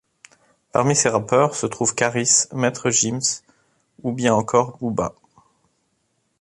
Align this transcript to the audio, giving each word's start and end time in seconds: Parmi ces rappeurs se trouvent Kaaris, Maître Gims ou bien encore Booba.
Parmi 0.71 0.95
ces 0.95 1.09
rappeurs 1.09 1.53
se 1.53 1.67
trouvent 1.67 1.93
Kaaris, 1.93 2.47
Maître 2.53 2.89
Gims 2.89 3.43
ou 4.01 4.11
bien 4.13 4.33
encore 4.33 4.77
Booba. 4.79 5.13